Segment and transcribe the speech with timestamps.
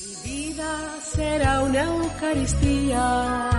[0.00, 3.50] Mi vida será una Eucaristía,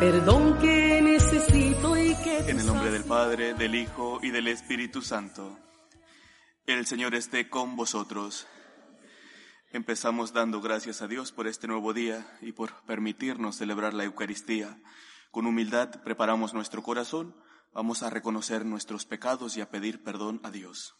[0.00, 2.38] perdón que necesito y que...
[2.50, 5.56] En el nombre del Padre, del Hijo y del Espíritu Santo.
[6.66, 8.48] El Señor esté con vosotros.
[9.70, 14.82] Empezamos dando gracias a Dios por este nuevo día y por permitirnos celebrar la Eucaristía.
[15.30, 17.36] Con humildad preparamos nuestro corazón,
[17.72, 20.99] vamos a reconocer nuestros pecados y a pedir perdón a Dios.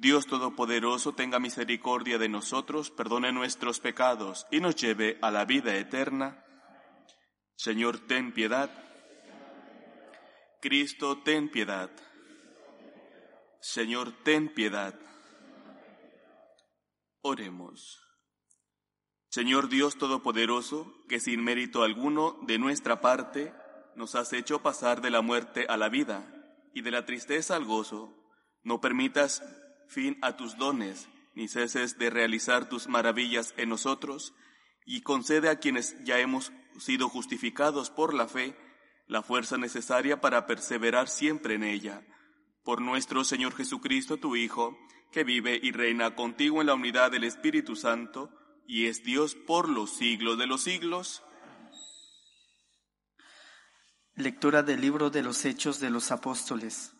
[0.00, 5.74] Dios Todopoderoso tenga misericordia de nosotros, perdone nuestros pecados y nos lleve a la vida
[5.74, 6.44] eterna.
[7.56, 8.70] Señor, ten piedad.
[10.60, 11.90] Cristo, ten piedad.
[13.60, 14.94] Señor, ten piedad.
[17.20, 18.00] Oremos.
[19.30, 23.52] Señor Dios Todopoderoso, que sin mérito alguno de nuestra parte
[23.96, 26.24] nos has hecho pasar de la muerte a la vida
[26.72, 28.14] y de la tristeza al gozo,
[28.62, 29.42] no permitas
[29.88, 34.34] fin a tus dones, ni ceses de realizar tus maravillas en nosotros,
[34.86, 38.56] y concede a quienes ya hemos sido justificados por la fe
[39.08, 42.06] la fuerza necesaria para perseverar siempre en ella.
[42.62, 44.78] Por nuestro Señor Jesucristo, tu Hijo,
[45.10, 48.30] que vive y reina contigo en la unidad del Espíritu Santo,
[48.66, 51.22] y es Dios por los siglos de los siglos.
[54.14, 56.92] Lectura del libro de los Hechos de los Apóstoles.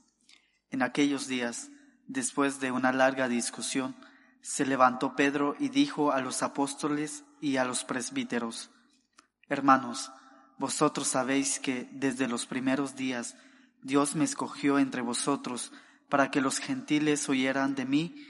[0.71, 1.71] En aquellos días,
[2.09, 3.95] Después de una larga discusión,
[4.41, 8.71] se levantó Pedro y dijo a los apóstoles y a los presbíteros,
[9.49, 10.11] Hermanos,
[10.59, 13.37] vosotros sabéis que desde los primeros días
[13.83, 15.71] Dios me escogió entre vosotros
[16.09, 18.27] para que los gentiles oyeran de mí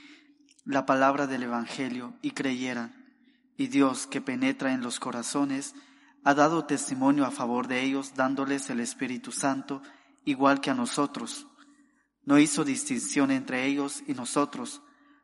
[0.64, 3.06] la palabra del Evangelio y creyeran.
[3.56, 5.74] Y Dios, que penetra en los corazones,
[6.24, 9.82] ha dado testimonio a favor de ellos, dándoles el Espíritu Santo,
[10.24, 11.46] igual que a nosotros
[12.28, 14.82] no hizo distinción entre ellos y nosotros,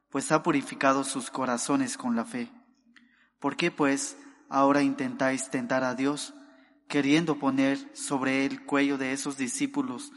[0.08, 2.50] pues ha purificado sus corazones con la fe.
[3.38, 4.16] ¿Por qué, pues,
[4.48, 6.32] ahora intentáis tentar a Dios,
[6.88, 10.12] queriendo poner sobre el cuello de esos discípulos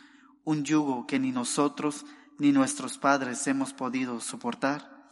[0.46, 2.06] un yugo que ni nosotros
[2.38, 5.12] ni nuestros padres hemos podido soportar?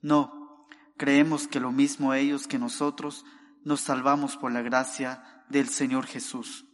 [0.00, 0.66] No,
[0.96, 3.26] creemos que lo mismo ellos que nosotros
[3.62, 6.64] nos salvamos por la gracia del Señor Jesús.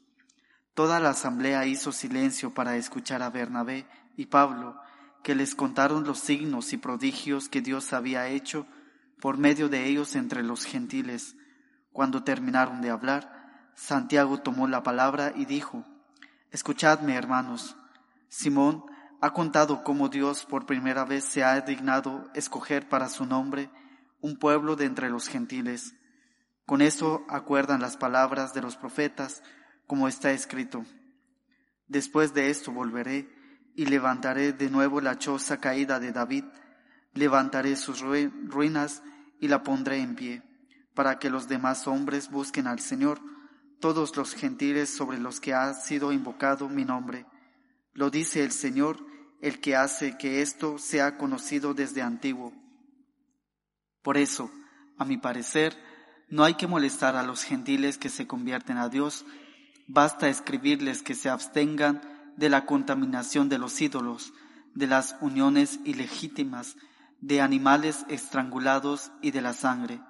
[0.73, 4.81] Toda la asamblea hizo silencio para escuchar a Bernabé y Pablo,
[5.23, 8.67] que les contaron los signos y prodigios que Dios había hecho
[9.21, 11.37] por medio de ellos entre los gentiles.
[11.93, 15.85] Cuando terminaron de hablar, Santiago tomó la palabra y dijo,
[16.51, 17.77] Escuchadme, hermanos,
[18.29, 18.85] Simón
[19.21, 23.71] ha contado cómo Dios por primera vez se ha dignado escoger para su nombre
[24.21, 25.95] un pueblo de entre los gentiles.
[26.65, 29.43] Con eso acuerdan las palabras de los profetas,
[29.87, 30.85] como está escrito.
[31.87, 33.29] Después de esto volveré
[33.77, 36.45] y levantaré de nuevo la choza caída de David,
[37.13, 39.03] levantaré sus ruinas
[39.39, 40.43] y la pondré en pie,
[40.95, 43.21] para que los demás hombres busquen al Señor,
[43.79, 47.27] todos los gentiles sobre los que ha sido invocado mi nombre.
[47.93, 49.05] Lo dice el Señor,
[49.43, 52.55] el que hace que esto sea conocido desde antiguo.
[54.03, 54.51] Por eso,
[54.97, 55.77] a mi parecer,
[56.31, 59.27] no hay que molestar a los gentiles que se convierten a Dios,
[59.87, 64.33] basta escribirles que se abstengan de la contaminación de los ídolos,
[64.75, 66.77] de las uniones ilegítimas,
[67.21, 70.01] de animales estrangulados y de la sangre,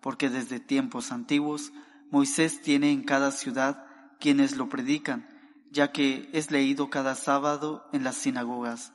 [0.00, 1.72] porque desde tiempos antiguos
[2.10, 3.86] Moisés tiene en cada ciudad
[4.18, 5.28] quienes lo predican,
[5.70, 8.92] ya que es leído cada sábado en las sinagogas.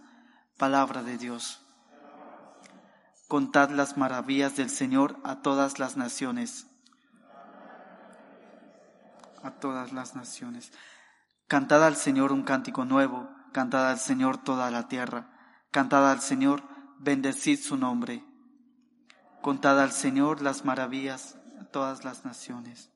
[0.57, 1.61] Palabra de Dios.
[3.27, 6.67] Contad las maravillas del Señor a todas las naciones.
[9.41, 10.71] A todas las naciones.
[11.47, 15.29] Cantad al Señor un cántico nuevo, cantad al Señor toda la tierra,
[15.69, 16.63] cantad al Señor,
[16.97, 18.25] bendecid su nombre.
[19.41, 22.89] Contad al Señor las maravillas a todas las naciones.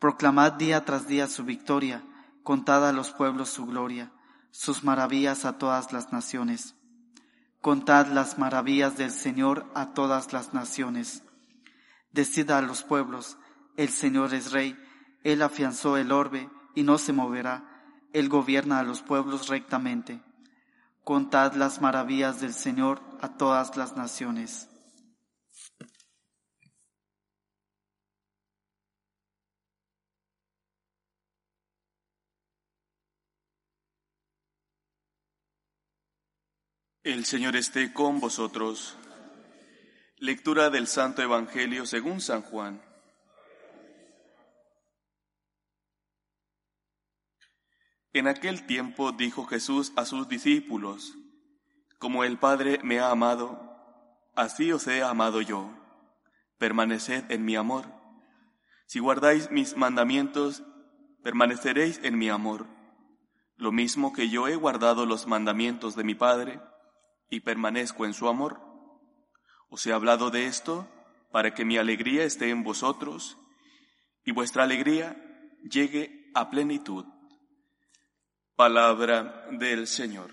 [0.00, 2.02] Proclamad día tras día su victoria,
[2.42, 4.10] contad a los pueblos su gloria,
[4.50, 6.74] sus maravillas a todas las naciones.
[7.60, 11.22] Contad las maravillas del Señor a todas las naciones.
[12.10, 13.38] Decida a los pueblos,
[13.76, 14.76] el Señor es Rey,
[15.22, 17.64] Él afianzó el orbe, y no se moverá.
[18.12, 20.22] Él gobierna a los pueblos rectamente.
[21.02, 24.68] Contad las maravillas del Señor a todas las naciones.
[37.02, 38.96] El Señor esté con vosotros.
[40.18, 42.85] Lectura del Santo Evangelio según San Juan.
[48.16, 51.18] En aquel tiempo dijo Jesús a sus discípulos,
[51.98, 53.60] Como el Padre me ha amado,
[54.34, 55.68] así os he amado yo.
[56.56, 57.84] Permaneced en mi amor.
[58.86, 60.62] Si guardáis mis mandamientos,
[61.22, 62.66] permaneceréis en mi amor,
[63.58, 66.58] lo mismo que yo he guardado los mandamientos de mi Padre
[67.28, 68.62] y permanezco en su amor.
[69.68, 70.88] Os he hablado de esto
[71.32, 73.36] para que mi alegría esté en vosotros
[74.24, 75.22] y vuestra alegría
[75.70, 77.04] llegue a plenitud.
[78.56, 80.30] Palabra del Señor.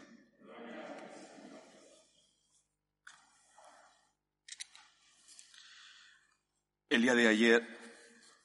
[6.88, 7.68] El día de ayer,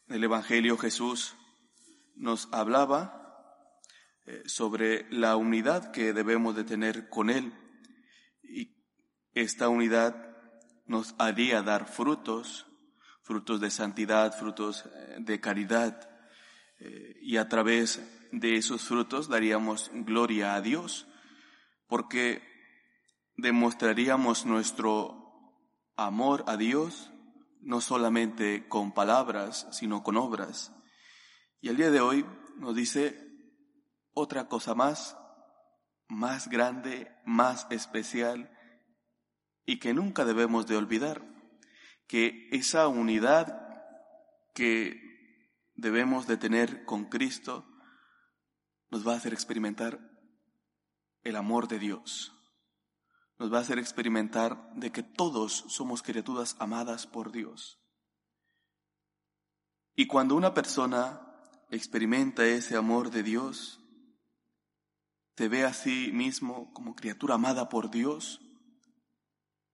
[0.08, 1.36] el Evangelio Jesús
[2.16, 3.80] nos hablaba
[4.26, 7.52] eh, sobre la unidad que debemos de tener con Él
[8.42, 8.74] y
[9.32, 10.36] esta unidad
[10.86, 12.66] nos haría dar frutos,
[13.22, 16.10] frutos de santidad, frutos eh, de caridad,
[16.80, 21.06] eh, y a través de esos frutos daríamos gloria a Dios,
[21.86, 22.42] porque
[23.36, 25.14] demostraríamos nuestro
[25.96, 27.10] amor a Dios
[27.60, 30.72] no solamente con palabras, sino con obras.
[31.60, 32.24] Y el día de hoy
[32.56, 33.26] nos dice
[34.14, 35.16] otra cosa más
[36.08, 38.50] más grande, más especial
[39.66, 41.22] y que nunca debemos de olvidar,
[42.06, 43.62] que esa unidad
[44.54, 44.98] que
[45.76, 47.67] debemos de tener con Cristo
[48.90, 50.00] nos va a hacer experimentar
[51.22, 52.32] el amor de Dios.
[53.38, 57.80] Nos va a hacer experimentar de que todos somos criaturas amadas por Dios.
[59.94, 61.20] Y cuando una persona
[61.70, 63.80] experimenta ese amor de Dios,
[65.34, 68.40] te ve a sí mismo como criatura amada por Dios,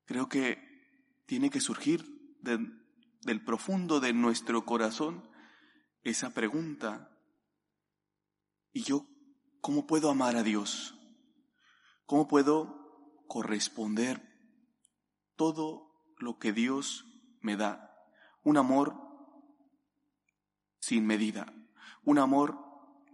[0.04, 2.04] creo que tiene que surgir
[2.40, 5.26] del profundo de nuestro corazón
[6.02, 7.13] esa pregunta.
[8.74, 9.06] ¿Y yo
[9.60, 10.98] cómo puedo amar a Dios?
[12.06, 14.20] ¿Cómo puedo corresponder
[15.36, 17.06] todo lo que Dios
[17.40, 17.96] me da?
[18.42, 18.96] Un amor
[20.80, 21.46] sin medida,
[22.04, 22.58] un amor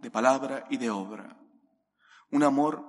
[0.01, 1.39] de palabra y de obra,
[2.31, 2.83] un amor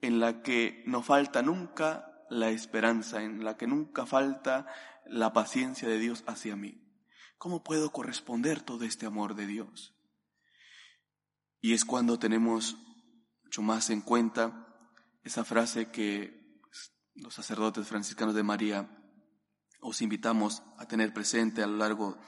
[0.00, 4.66] en la que no falta nunca la esperanza, en la que nunca falta
[5.06, 6.82] la paciencia de Dios hacia mí.
[7.38, 9.93] ¿Cómo puedo corresponder todo este amor de Dios?
[11.64, 12.76] Y es cuando tenemos
[13.42, 14.68] mucho más en cuenta
[15.22, 16.60] esa frase que
[17.14, 18.86] los sacerdotes franciscanos de María
[19.80, 22.18] os invitamos a tener presente a lo largo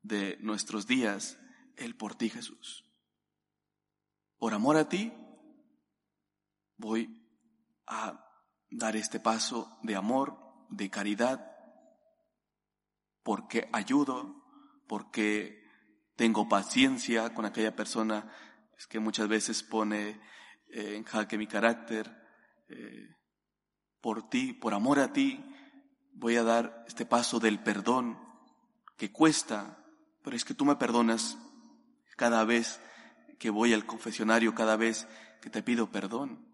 [0.00, 1.38] de nuestros días,
[1.76, 2.90] el por ti Jesús.
[4.38, 5.12] Por amor a ti,
[6.78, 7.22] voy
[7.86, 8.18] a
[8.70, 10.38] dar este paso de amor,
[10.70, 11.54] de caridad,
[13.22, 14.42] porque ayudo,
[14.88, 15.62] porque
[16.16, 18.32] tengo paciencia con aquella persona
[18.78, 20.20] es que muchas veces pone
[20.68, 22.10] eh, en jaque mi carácter.
[22.68, 23.08] Eh,
[24.00, 25.44] por ti, por amor a ti,
[26.12, 28.18] voy a dar este paso del perdón
[28.96, 29.78] que cuesta,
[30.22, 31.38] pero es que tú me perdonas
[32.16, 32.80] cada vez
[33.38, 35.08] que voy al confesionario, cada vez
[35.40, 36.46] que te pido perdón.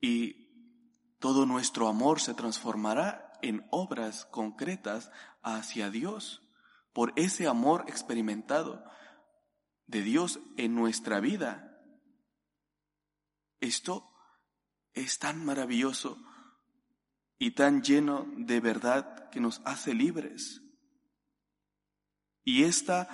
[0.00, 5.10] Y todo nuestro amor se transformará en obras concretas
[5.42, 6.42] hacia Dios
[6.92, 8.84] por ese amor experimentado
[9.92, 11.78] de Dios en nuestra vida.
[13.60, 14.10] Esto
[14.94, 16.18] es tan maravilloso
[17.38, 20.62] y tan lleno de verdad que nos hace libres.
[22.42, 23.08] Y esta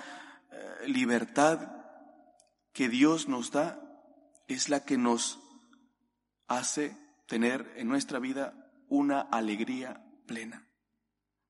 [0.51, 1.69] eh, libertad
[2.71, 3.79] que Dios nos da
[4.47, 5.39] es la que nos
[6.47, 10.67] hace tener en nuestra vida una alegría plena,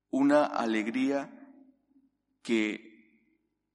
[0.10, 1.32] una alegría
[2.42, 2.89] que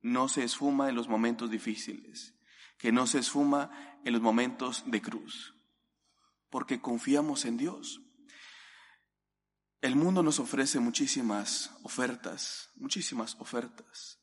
[0.05, 2.35] no se esfuma en los momentos difíciles,
[2.77, 3.71] que no se esfuma
[4.05, 5.55] en los momentos de cruz,
[6.51, 8.03] porque confiamos en Dios.
[9.81, 14.21] El mundo nos ofrece muchísimas ofertas, muchísimas ofertas,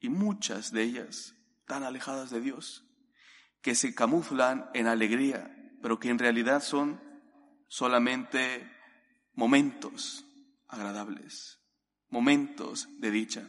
[0.00, 2.84] y muchas de ellas tan alejadas de Dios,
[3.62, 7.00] que se camuflan en alegría, pero que en realidad son
[7.68, 8.68] solamente
[9.34, 10.24] momentos
[10.66, 11.60] agradables,
[12.08, 13.48] momentos de dicha,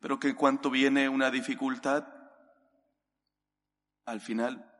[0.00, 2.06] pero que en cuanto viene una dificultad,
[4.04, 4.72] al final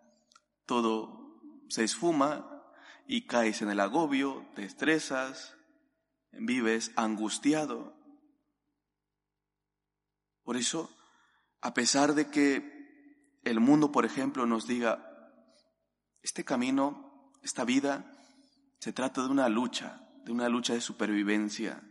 [0.66, 2.64] todo se esfuma
[3.06, 5.56] y caes en el agobio, te estresas,
[6.32, 7.94] vives angustiado.
[10.42, 10.90] Por eso,
[11.60, 15.04] a pesar de que el mundo, por ejemplo, nos diga,
[16.22, 17.08] este camino
[17.42, 18.12] esta vida
[18.80, 21.82] se trata de una lucha, de una lucha de supervivencia.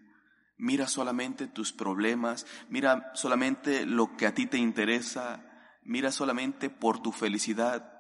[0.58, 5.44] Mira solamente tus problemas, mira solamente lo que a ti te interesa,
[5.84, 7.94] mira solamente por tu felicidad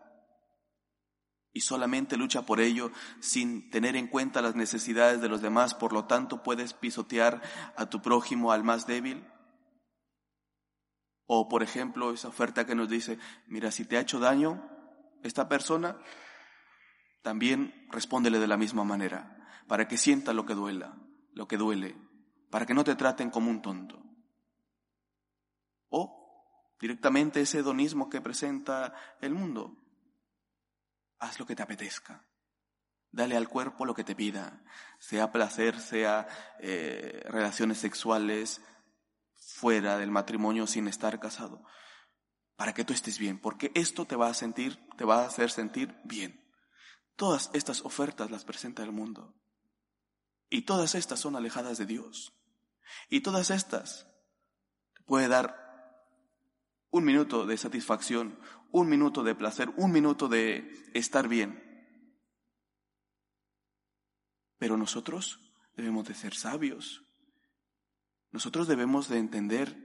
[1.53, 5.91] y solamente lucha por ello sin tener en cuenta las necesidades de los demás, por
[5.91, 7.41] lo tanto puedes pisotear
[7.75, 9.27] a tu prójimo, al más débil.
[11.25, 14.69] O, por ejemplo, esa oferta que nos dice, mira, si te ha hecho daño
[15.23, 15.97] esta persona,
[17.23, 20.95] también respóndele de la misma manera, para que sienta lo que duela,
[21.33, 21.97] lo que duele,
[22.49, 24.03] para que no te traten como un tonto.
[25.89, 29.75] O directamente ese hedonismo que presenta el mundo.
[31.19, 32.25] Haz lo que te apetezca.
[33.11, 34.61] Dale al cuerpo lo que te pida,
[34.99, 36.27] sea placer, sea
[36.59, 38.61] eh, relaciones sexuales,
[39.33, 41.63] fuera del matrimonio sin estar casado,
[42.57, 45.49] para que tú estés bien, porque esto te va a sentir, te va a hacer
[45.49, 46.45] sentir bien.
[47.15, 49.33] Todas estas ofertas las presenta el mundo.
[50.49, 52.36] Y todas estas son alejadas de Dios.
[53.09, 54.07] Y todas estas
[54.93, 55.65] te puede dar
[56.89, 58.39] un minuto de satisfacción,
[58.71, 61.63] un minuto de placer, un minuto de estar bien.
[64.57, 65.39] Pero nosotros
[65.75, 67.07] debemos de ser sabios
[68.31, 69.75] nosotros debemos de entender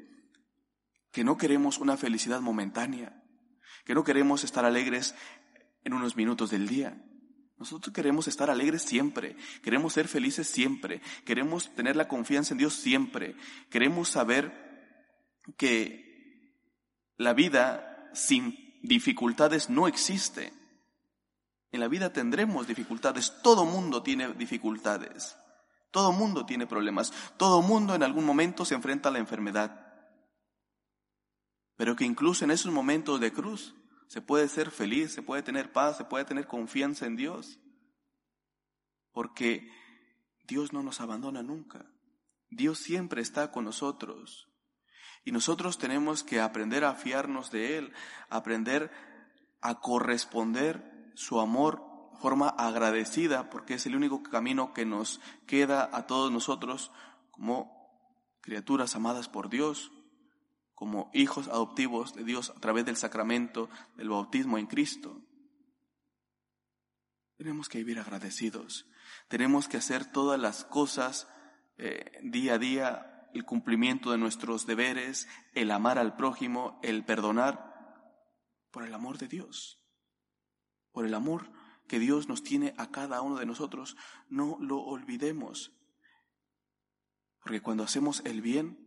[1.10, 3.22] que no queremos una felicidad momentánea,
[3.84, 5.14] que no queremos estar alegres
[5.84, 7.02] en unos minutos del día.
[7.62, 12.74] Nosotros queremos estar alegres siempre, queremos ser felices siempre, queremos tener la confianza en Dios
[12.74, 13.36] siempre,
[13.70, 16.58] queremos saber que
[17.18, 20.52] la vida sin dificultades no existe.
[21.70, 25.36] En la vida tendremos dificultades, todo mundo tiene dificultades.
[25.92, 29.86] Todo mundo tiene problemas, todo mundo en algún momento se enfrenta a la enfermedad.
[31.76, 33.76] Pero que incluso en esos momentos de cruz
[34.12, 37.58] se puede ser feliz, se puede tener paz, se puede tener confianza en Dios.
[39.10, 39.72] Porque
[40.46, 41.86] Dios no nos abandona nunca.
[42.50, 44.50] Dios siempre está con nosotros.
[45.24, 47.94] Y nosotros tenemos que aprender a fiarnos de Él,
[48.28, 48.90] aprender
[49.62, 51.82] a corresponder su amor
[52.20, 56.92] forma agradecida, porque es el único camino que nos queda a todos nosotros
[57.30, 57.88] como
[58.42, 59.90] criaturas amadas por Dios,
[60.74, 65.22] como hijos adoptivos de Dios a través del sacramento del bautismo en Cristo.
[67.36, 68.86] Tenemos que vivir agradecidos,
[69.28, 71.28] tenemos que hacer todas las cosas
[71.76, 77.72] eh, día a día, el cumplimiento de nuestros deberes, el amar al prójimo, el perdonar,
[78.70, 79.80] por el amor de Dios,
[80.92, 81.52] por el amor
[81.86, 83.96] que Dios nos tiene a cada uno de nosotros,
[84.28, 85.72] no lo olvidemos.
[87.42, 88.81] Porque cuando hacemos el bien,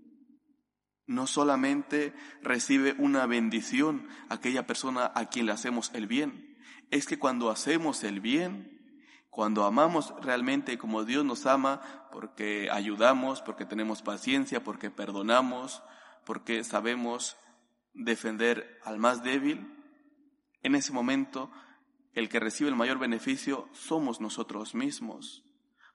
[1.08, 6.58] no solamente recibe una bendición aquella persona a quien le hacemos el bien,
[6.92, 8.76] es que cuando hacemos el bien,
[9.30, 11.82] cuando amamos realmente como Dios nos ama,
[12.12, 15.84] porque ayudamos, porque tenemos paciencia, porque perdonamos,
[16.26, 17.36] porque sabemos
[17.94, 19.72] defender al más débil,
[20.64, 21.52] en ese momento
[22.14, 25.44] el que recibe el mayor beneficio somos nosotros mismos,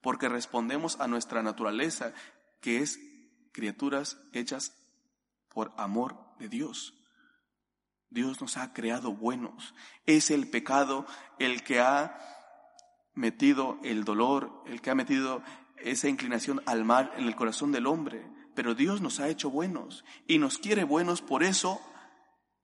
[0.03, 2.13] porque respondemos a nuestra naturaleza,
[2.61, 3.01] que es
[3.53, 4.77] criaturas hechas
[5.53, 6.95] por amor de Dios.
[8.09, 9.75] Dios nos ha creado buenos.
[10.07, 11.07] Es el pecado
[11.39, 12.19] el que ha
[13.15, 15.43] metido el dolor, el que ha metido
[15.77, 18.29] esa inclinación al mal en el corazón del hombre.
[18.55, 21.81] Pero Dios nos ha hecho buenos y nos quiere buenos, por eso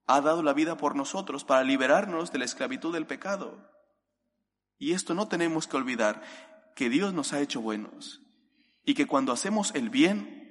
[0.07, 3.71] ha dado la vida por nosotros para liberarnos de la esclavitud del pecado.
[4.79, 6.23] Y esto no tenemos que olvidar,
[6.75, 8.21] que Dios nos ha hecho buenos
[8.85, 10.46] y que cuando hacemos el bien,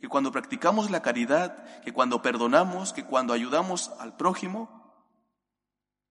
[0.00, 4.78] que cuando practicamos la caridad, que cuando perdonamos, que cuando ayudamos al prójimo,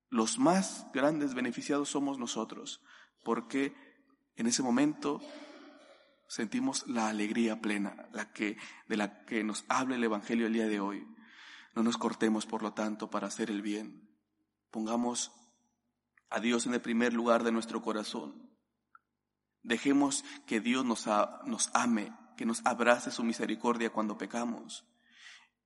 [0.09, 2.81] los más grandes beneficiados somos nosotros,
[3.23, 3.75] porque
[4.35, 5.21] en ese momento
[6.27, 10.67] sentimos la alegría plena, la que, de la que nos habla el Evangelio el día
[10.67, 11.07] de hoy.
[11.73, 14.09] No nos cortemos, por lo tanto, para hacer el bien.
[14.71, 15.31] Pongamos
[16.29, 18.51] a Dios en el primer lugar de nuestro corazón.
[19.63, 21.07] Dejemos que Dios nos,
[21.45, 24.85] nos ame, que nos abrace su misericordia cuando pecamos.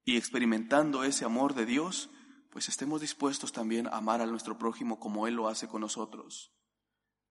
[0.04, 2.10] Y experimentando ese amor de Dios,
[2.50, 6.52] pues estemos dispuestos también a amar a nuestro prójimo como Él lo hace con nosotros.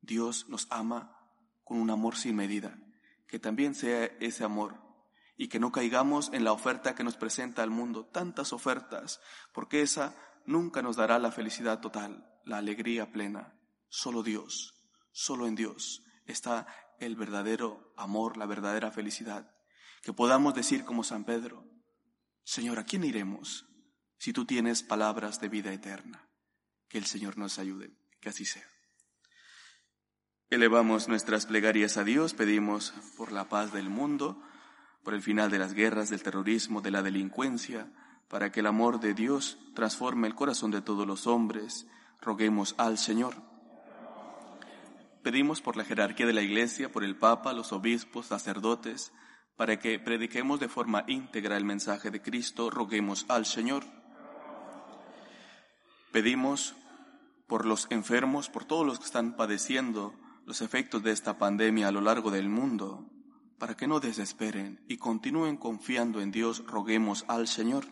[0.01, 1.17] Dios nos ama
[1.65, 2.79] con un amor sin medida,
[3.27, 4.81] que también sea ese amor
[5.37, 9.21] y que no caigamos en la oferta que nos presenta el mundo, tantas ofertas,
[9.53, 10.15] porque esa
[10.47, 13.59] nunca nos dará la felicidad total, la alegría plena.
[13.89, 14.75] Solo Dios,
[15.13, 16.67] solo en Dios está
[17.01, 19.53] el verdadero amor, la verdadera felicidad.
[20.03, 21.65] Que podamos decir como San Pedro,
[22.45, 23.67] Señor, ¿a quién iremos
[24.19, 26.29] si tú tienes palabras de vida eterna?
[26.89, 28.67] Que el Señor nos ayude, que así sea.
[30.51, 34.43] Elevamos nuestras plegarias a Dios, pedimos por la paz del mundo,
[35.05, 37.93] por el final de las guerras, del terrorismo, de la delincuencia,
[38.29, 41.87] para que el amor de Dios transforme el corazón de todos los hombres.
[42.21, 43.50] Roguemos al Señor.
[45.23, 49.13] Pedimos por la jerarquía de la Iglesia, por el Papa, los obispos, sacerdotes,
[49.57, 52.71] para que prediquemos de forma íntegra el mensaje de Cristo.
[52.71, 53.85] Roguemos al Señor.
[56.11, 56.75] Pedimos
[57.47, 60.15] por los enfermos, por todos los que están padeciendo
[60.47, 63.07] los efectos de esta pandemia a lo largo del mundo,
[63.59, 67.85] para que no desesperen y continúen confiando en Dios, roguemos al Señor.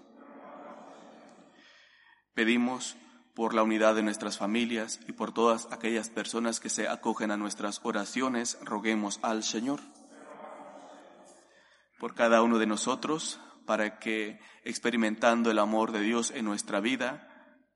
[2.34, 2.96] Pedimos
[3.38, 7.36] por la unidad de nuestras familias y por todas aquellas personas que se acogen a
[7.36, 9.78] nuestras oraciones, roguemos al Señor.
[12.00, 17.28] Por cada uno de nosotros, para que experimentando el amor de Dios en nuestra vida,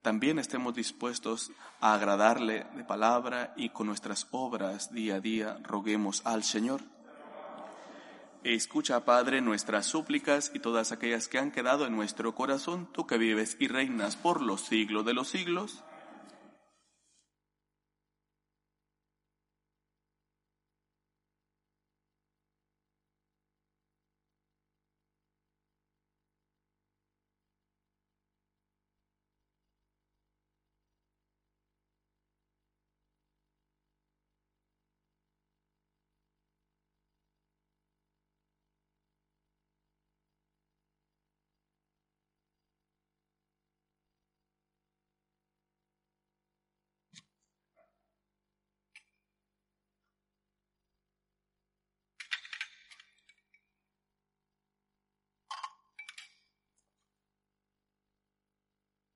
[0.02, 6.23] también estemos dispuestos a agradarle de palabra y con nuestras obras día a día roguemos
[6.25, 6.81] al Señor.
[8.44, 13.16] Escucha, Padre, nuestras súplicas y todas aquellas que han quedado en nuestro corazón, tú que
[13.16, 15.84] vives y reinas por los siglos de los siglos.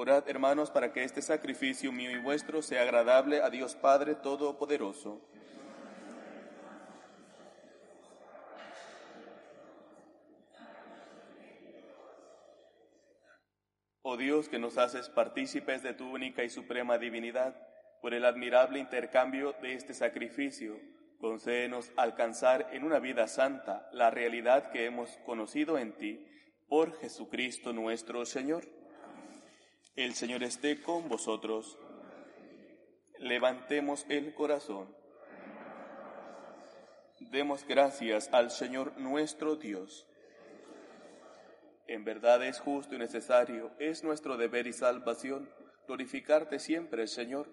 [0.00, 5.20] Orad, hermanos, para que este sacrificio mío y vuestro sea agradable a Dios Padre Todopoderoso.
[14.02, 17.56] Oh Dios, que nos haces partícipes de tu única y suprema divinidad,
[18.00, 20.78] por el admirable intercambio de este sacrificio,
[21.18, 26.24] concédenos alcanzar en una vida santa la realidad que hemos conocido en ti,
[26.68, 28.77] por Jesucristo nuestro Señor.
[29.98, 31.76] El Señor esté con vosotros.
[33.18, 34.94] Levantemos el corazón.
[37.18, 40.06] Demos gracias al Señor nuestro Dios.
[41.88, 45.50] En verdad es justo y necesario, es nuestro deber y salvación
[45.88, 47.48] glorificarte siempre, Señor,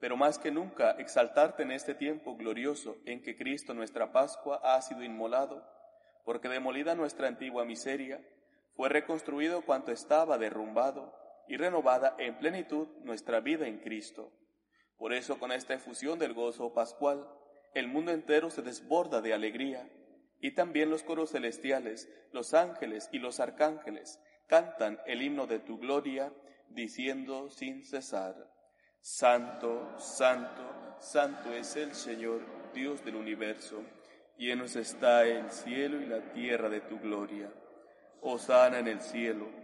[0.00, 4.80] pero más que nunca exaltarte en este tiempo glorioso en que Cristo nuestra Pascua ha
[4.80, 5.62] sido inmolado,
[6.24, 8.26] porque demolida nuestra antigua miseria,
[8.74, 14.32] fue reconstruido cuanto estaba derrumbado y renovada en plenitud nuestra vida en Cristo.
[14.96, 17.28] Por eso con esta efusión del gozo pascual,
[17.74, 19.88] el mundo entero se desborda de alegría,
[20.40, 25.78] y también los coros celestiales, los ángeles y los arcángeles cantan el himno de tu
[25.78, 26.32] gloria,
[26.68, 28.50] diciendo sin cesar,
[29.00, 32.40] Santo, Santo, Santo es el Señor,
[32.72, 33.82] Dios del universo,
[34.36, 37.52] llenos está el cielo y la tierra de tu gloria.
[38.20, 39.63] Osana en el cielo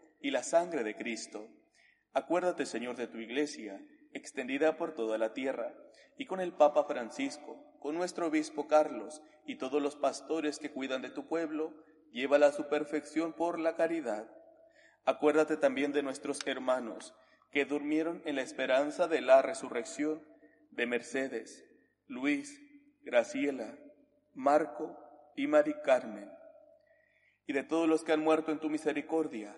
[0.21, 1.47] y la sangre de Cristo.
[2.13, 3.81] Acuérdate, Señor, de tu iglesia,
[4.13, 5.73] extendida por toda la tierra,
[6.17, 11.01] y con el Papa Francisco, con nuestro obispo Carlos y todos los pastores que cuidan
[11.01, 11.73] de tu pueblo,
[12.11, 14.29] llévala a su perfección por la caridad.
[15.05, 17.15] Acuérdate también de nuestros hermanos
[17.51, 20.23] que durmieron en la esperanza de la resurrección,
[20.69, 21.65] de Mercedes,
[22.07, 22.61] Luis,
[23.01, 23.77] Graciela,
[24.33, 24.97] Marco
[25.35, 26.31] y Mari Carmen,
[27.47, 29.57] y de todos los que han muerto en tu misericordia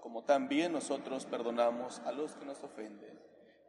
[0.00, 3.18] como también nosotros perdonamos a los que nos ofenden.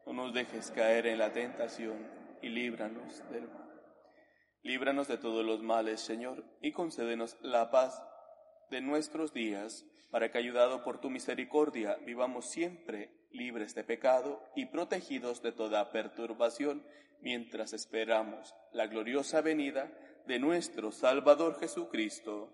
[0.06, 2.08] No nos dejes caer en la tentación
[2.42, 3.70] y líbranos del mal.
[4.64, 8.02] Líbranos de todos los males, Señor, y concédenos la paz
[8.70, 14.66] de nuestros días, para que, ayudado por tu misericordia, vivamos siempre libres de pecado y
[14.66, 16.86] protegidos de toda perturbación,
[17.22, 19.92] mientras esperamos la gloriosa venida
[20.28, 22.54] de nuestro Salvador Jesucristo.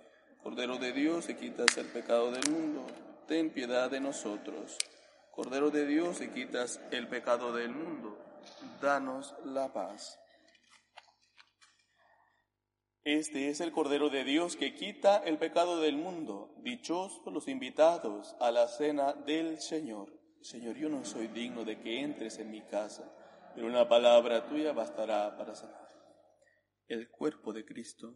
[0.43, 2.87] Cordero de Dios, que quitas el pecado del mundo,
[3.27, 4.75] ten piedad de nosotros.
[5.31, 8.17] Cordero de Dios, que quitas el pecado del mundo,
[8.81, 10.19] danos la paz.
[13.03, 16.55] Este es el Cordero de Dios que quita el pecado del mundo.
[16.57, 20.11] Dichosos los invitados a la cena del Señor.
[20.41, 23.11] Señor, yo no soy digno de que entres en mi casa,
[23.53, 25.87] pero una palabra tuya bastará para sanar.
[26.87, 28.15] El cuerpo de Cristo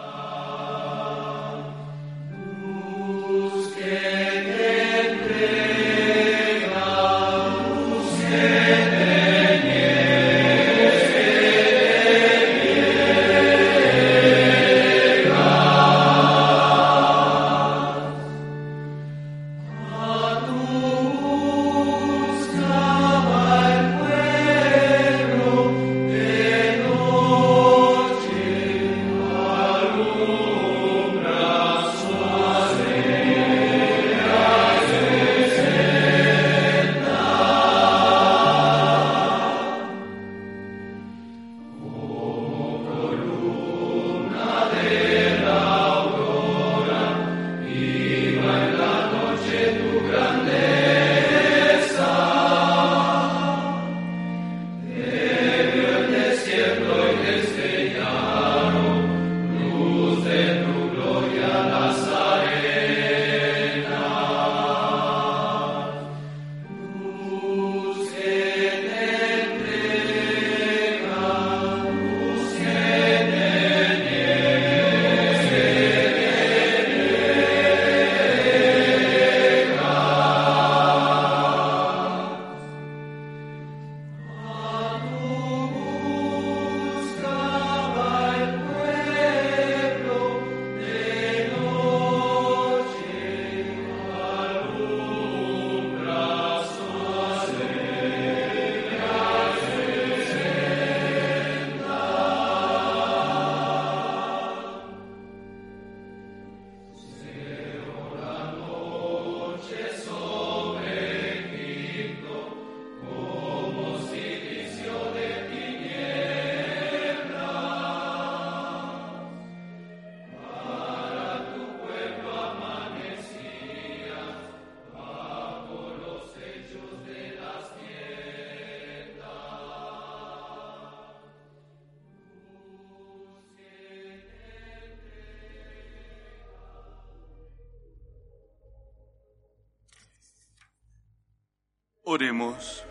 [142.13, 142.83] Oremos.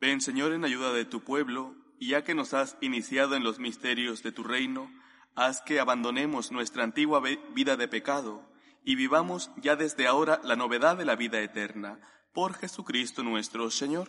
[0.00, 3.58] Ven, Señor, en ayuda de tu pueblo, y ya que nos has iniciado en los
[3.58, 4.90] misterios de tu reino,
[5.34, 7.22] haz que abandonemos nuestra antigua
[7.54, 8.42] vida de pecado
[8.82, 12.00] y vivamos ya desde ahora la novedad de la vida eterna,
[12.32, 14.08] por Jesucristo nuestro Señor.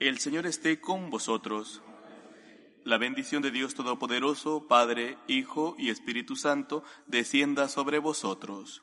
[0.00, 1.80] El Señor esté con vosotros.
[2.82, 8.82] La bendición de Dios Todopoderoso, Padre, Hijo y Espíritu Santo, descienda sobre vosotros